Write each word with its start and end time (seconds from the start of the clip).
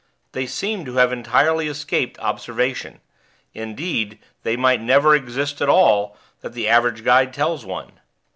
They 0.31 0.47
seem 0.47 0.83
to 0.85 0.95
have 0.95 1.13
entirely 1.13 1.67
escaped 1.67 2.17
observation: 2.19 3.01
indeed, 3.53 4.17
they 4.41 4.57
might 4.57 4.81
never 4.81 5.13
exist 5.15 5.59
for 5.59 5.69
all 5.69 6.17
that 6.39 6.53
the 6.53 6.67
average 6.67 7.03
guide 7.03 7.33
tells 7.35 7.65
one. 7.67 7.99